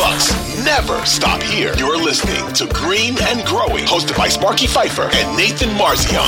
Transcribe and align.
Bucks 0.00 0.64
never 0.64 1.04
stop 1.04 1.42
here. 1.42 1.74
You're 1.76 1.98
listening 2.02 2.50
to 2.54 2.66
Green 2.72 3.14
and 3.22 3.44
Growing, 3.46 3.84
hosted 3.84 4.16
by 4.16 4.28
Sparky 4.28 4.66
Fifer 4.66 5.10
and 5.12 5.36
Nathan 5.36 5.68
Marzion. 5.76 6.24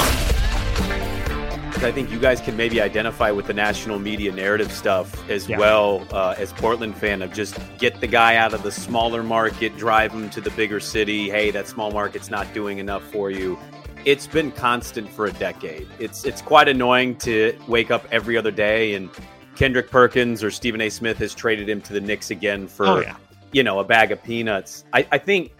I 1.83 1.91
think 1.91 2.11
you 2.11 2.19
guys 2.21 2.41
can 2.43 2.55
maybe 2.55 2.83
identify 2.83 3.31
with 3.31 3.47
the 3.47 3.55
national 3.55 3.99
media 3.99 4.31
narrative 4.31 4.71
stuff 4.71 5.29
as 5.31 5.49
Yeah. 5.49 5.59
well 5.59 6.07
uh, 6.13 6.35
as 6.37 6.53
Portland 6.53 6.97
fan 6.99 7.23
of 7.23 7.33
just 7.33 7.59
get 7.79 7.99
the 8.03 8.07
guy 8.07 8.37
out 8.37 8.53
of 8.53 8.63
the 8.63 8.71
smaller 8.71 9.23
market, 9.23 9.75
drive 9.79 10.13
him 10.13 10.29
to 10.31 10.43
the 10.43 10.51
bigger 10.51 10.79
city. 10.79 11.31
Hey, 11.31 11.51
that 11.51 11.67
small 11.67 11.91
market's 11.91 12.29
not 12.31 12.53
doing 12.53 12.77
enough 12.77 13.03
for 13.11 13.31
you. 13.31 13.59
It's 14.05 14.27
been 14.27 14.53
constant 14.53 15.09
for 15.09 15.25
a 15.27 15.33
decade. 15.33 15.89
It's 15.99 16.27
it's 16.27 16.43
quite 16.43 16.69
annoying 16.69 17.17
to 17.21 17.59
wake 17.67 17.91
up 17.91 18.07
every 18.13 18.37
other 18.37 18.51
day 18.51 18.95
and 18.95 19.09
Kendrick 19.57 19.91
Perkins 19.91 20.45
or 20.45 20.51
Stephen 20.51 20.81
A. 20.83 20.91
Smith 20.91 21.17
has 21.19 21.35
traded 21.35 21.69
him 21.71 21.81
to 21.83 21.95
the 21.95 22.01
Knicks 22.03 22.31
again 22.31 22.69
for 22.69 22.87
Oh, 22.87 23.01
yeah. 23.01 23.17
You 23.53 23.63
know 23.63 23.81
a 23.81 23.85
bag 23.85 24.13
of 24.13 24.23
peanuts. 24.23 24.85
I, 24.93 25.07
I 25.13 25.19
think 25.19 25.53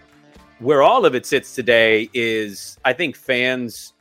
where 0.59 0.81
all 0.81 1.05
of 1.05 1.13
it 1.13 1.25
sits 1.25 1.53
today 1.53 2.09
is 2.13 2.77
I 2.83 2.93
think 2.93 3.15
fans 3.15 3.93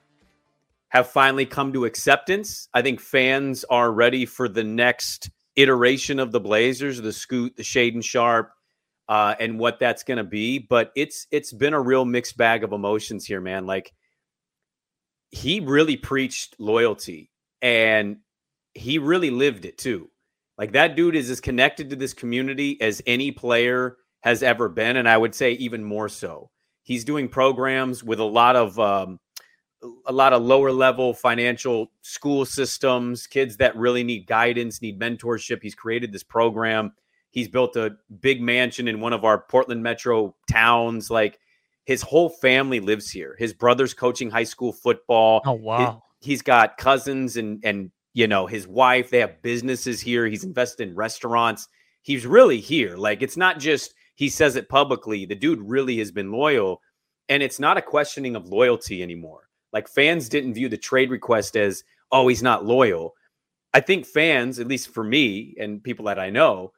have 0.89 1.09
finally 1.09 1.47
come 1.47 1.73
to 1.73 1.85
acceptance. 1.85 2.69
I 2.75 2.83
think 2.83 3.01
fans 3.01 3.65
are 3.71 3.93
ready 3.93 4.27
for 4.27 4.49
the 4.49 4.65
next 4.65 5.31
iteration 5.57 6.19
of 6.19 6.33
the 6.33 6.41
Blazers, 6.41 7.01
the 7.01 7.13
Scoot, 7.13 7.57
the 7.57 7.63
Shaedon 7.63 8.03
Sharpe, 8.03 8.53
uh, 9.09 9.35
and 9.41 9.59
what 9.59 9.79
that's 9.79 10.03
going 10.03 10.19
to 10.19 10.25
be. 10.25 10.59
But 10.59 10.93
it's 10.97 11.27
it's 11.31 11.53
been 11.53 11.75
a 11.75 11.81
real 11.81 12.05
mixed 12.05 12.37
bag 12.37 12.65
of 12.65 12.73
emotions 12.73 13.27
here, 13.27 13.41
man. 13.41 13.67
Like 13.67 13.93
he 15.31 15.61
really 15.61 15.97
preached 15.97 16.57
loyalty, 16.59 17.31
and 17.61 18.19
he 18.75 18.99
really 18.99 19.31
lived 19.31 19.65
it 19.65 19.77
too. 19.79 20.11
Like 20.59 20.73
that 20.73 20.97
dude 20.97 21.17
is 21.17 21.31
as 21.31 21.41
connected 21.41 21.91
to 21.91 21.97
this 21.97 22.15
community 22.15 22.81
as 22.81 23.03
any 23.07 23.33
player 23.33 23.97
has 24.21 24.43
ever 24.43 24.69
been, 24.69 24.97
and 24.97 25.09
I 25.09 25.17
would 25.17 25.35
say 25.35 25.53
even 25.53 25.83
more 25.83 26.09
so. 26.09 26.51
He's 26.83 27.05
doing 27.05 27.29
programs 27.29 28.03
with 28.03 28.21
a 28.21 28.25
lot 28.25 28.57
of 28.57 28.79
um, 28.79 29.19
a 30.07 30.13
lot 30.13 30.33
of 30.33 30.43
lower 30.43 30.73
level 30.73 31.15
financial 31.15 31.91
school 32.03 32.45
systems, 32.45 33.27
kids 33.27 33.57
that 33.57 33.77
really 33.77 34.05
need 34.05 34.27
guidance, 34.27 34.81
need 34.81 35.01
mentorship. 35.01 35.63
He's 35.63 35.75
created 35.75 36.13
this 36.13 36.23
program. 36.23 36.93
He's 37.31 37.49
built 37.49 37.77
a 37.77 37.97
big 38.21 38.43
mansion 38.43 38.89
in 38.89 39.01
one 39.01 39.13
of 39.13 39.25
our 39.25 39.39
Portland 39.39 39.83
metro 39.83 40.35
towns. 40.51 41.11
Like 41.11 41.39
his 41.85 42.03
whole 42.03 42.29
family 42.29 42.81
lives 42.81 43.11
here. 43.11 43.35
His 43.39 43.53
brother's 43.53 43.95
coaching 43.95 44.31
high 44.31 44.45
school 44.45 44.73
football. 44.73 45.43
Oh 45.45 45.53
wow. 45.53 46.03
He's 46.21 46.43
got 46.43 46.77
cousins 46.77 47.37
and 47.37 47.61
and 47.65 47.91
you 48.15 48.27
know 48.27 48.47
his 48.47 48.67
wife. 48.67 49.11
They 49.11 49.19
have 49.21 49.43
businesses 49.43 50.01
here. 50.01 50.27
He's 50.27 50.45
invested 50.45 50.89
in 50.89 50.95
restaurants. 50.95 51.69
He's 52.03 52.27
really 52.27 52.61
here. 52.61 52.97
Like 52.97 53.23
it's 53.23 53.37
not 53.37 53.59
just 53.59 53.95
he 54.15 54.29
says 54.29 54.57
it 54.57 54.69
publicly. 54.69 55.25
The 55.25 55.35
dude 55.35 55.61
really 55.63 55.99
has 55.99 56.11
been 56.13 56.31
loyal, 56.33 56.81
and 57.29 57.43
it's 57.43 57.61
not 57.61 57.79
a 57.79 57.83
questioning 57.83 58.37
of 58.37 58.47
loyalty 58.49 59.03
anymore. 59.03 59.49
Like 59.73 59.89
fans 59.89 60.29
didn't 60.29 60.55
view 60.55 60.69
the 60.69 60.77
trade 60.77 61.11
request 61.11 61.57
as 61.57 61.83
oh 62.11 62.29
he's 62.29 62.43
not 62.43 62.65
loyal. 62.65 63.15
I 63.75 63.81
think 63.81 64.05
fans, 64.05 64.59
at 64.59 64.69
least 64.69 64.93
for 64.93 65.03
me 65.03 65.55
and 65.59 65.83
people 65.83 66.05
that 66.07 66.19
I 66.19 66.29
know, 66.29 66.73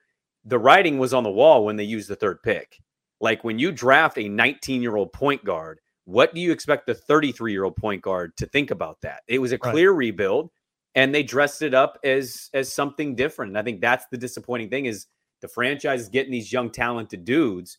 the 0.45 0.59
writing 0.61 0.99
was 0.99 1.13
on 1.13 1.25
the 1.25 1.31
wall 1.31 1.65
when 1.65 1.75
they 1.77 1.83
used 1.85 2.09
the 2.09 2.15
third 2.17 2.41
pick. 2.43 2.79
Like 3.21 3.43
when 3.43 3.59
you 3.59 3.73
draft 3.73 4.19
a 4.19 4.29
19 4.29 4.81
year 4.83 4.95
old 4.95 5.13
point 5.13 5.45
guard, 5.45 5.81
what 6.05 6.35
do 6.35 6.41
you 6.41 6.53
expect 6.53 6.87
the 6.87 6.95
33 6.95 7.51
year 7.51 7.65
old 7.65 7.75
point 7.77 8.03
guard 8.03 8.37
to 8.37 8.47
think 8.47 8.71
about 8.71 9.01
that? 9.01 9.23
It 9.27 9.41
was 9.41 9.51
a 9.53 9.59
Right. 9.59 9.73
clear 9.73 9.91
rebuild, 9.93 10.51
and 10.95 11.15
they 11.15 11.23
dressed 11.23 11.63
it 11.63 11.75
up 11.75 11.99
as 12.05 12.51
as 12.55 12.73
something 12.73 13.15
different. 13.15 13.51
And 13.51 13.59
I 13.59 13.63
think 13.63 13.81
that's 13.81 14.07
the 14.11 14.17
disappointing 14.17 14.71
thing 14.71 14.87
is 14.87 15.07
the 15.41 15.49
franchise 15.49 16.03
is 16.03 16.09
getting 16.09 16.33
these 16.33 16.53
young 16.53 16.71
talented 16.71 17.25
dudes, 17.25 17.79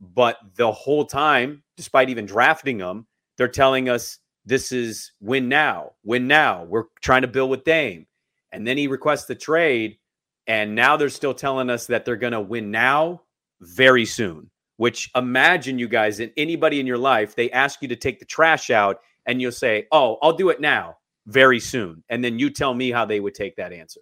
but 0.00 0.36
the 0.56 0.70
whole 0.72 1.04
time, 1.04 1.62
despite 1.76 2.10
even 2.10 2.26
drafting 2.26 2.78
them, 2.78 3.06
they're 3.36 3.48
telling 3.48 3.88
us 3.88 4.18
this 4.44 4.72
is 4.72 5.12
win 5.20 5.48
now, 5.48 5.92
win 6.04 6.26
now. 6.26 6.64
We're 6.64 6.84
trying 7.00 7.22
to 7.22 7.28
build 7.28 7.50
with 7.50 7.64
Dame, 7.64 8.06
and 8.52 8.66
then 8.66 8.76
he 8.76 8.86
requests 8.86 9.26
the 9.26 9.34
trade, 9.34 9.98
and 10.46 10.74
now 10.74 10.96
they're 10.96 11.08
still 11.08 11.34
telling 11.34 11.70
us 11.70 11.86
that 11.86 12.04
they're 12.04 12.16
going 12.16 12.32
to 12.32 12.40
win 12.40 12.70
now 12.70 13.22
very 13.60 14.04
soon. 14.04 14.50
Which 14.78 15.10
imagine 15.16 15.78
you 15.78 15.88
guys 15.88 16.20
and 16.20 16.30
anybody 16.36 16.80
in 16.80 16.86
your 16.86 16.98
life, 16.98 17.34
they 17.34 17.50
ask 17.50 17.80
you 17.80 17.88
to 17.88 17.96
take 17.96 18.18
the 18.18 18.26
trash 18.26 18.68
out, 18.68 19.00
and 19.24 19.40
you'll 19.40 19.52
say, 19.52 19.86
"Oh, 19.90 20.18
I'll 20.20 20.34
do 20.36 20.50
it 20.50 20.60
now, 20.60 20.98
very 21.26 21.60
soon," 21.60 22.04
and 22.08 22.24
then 22.24 22.38
you 22.38 22.50
tell 22.50 22.74
me 22.74 22.90
how 22.90 23.04
they 23.04 23.20
would 23.20 23.34
take 23.34 23.56
that 23.56 23.72
answer. 23.72 24.00